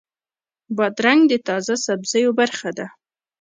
بادرنګ 0.77 1.21
د 1.31 1.33
تازه 1.47 1.73
سبزیو 1.85 2.31
برخه 2.39 2.69
ده. 2.77 2.87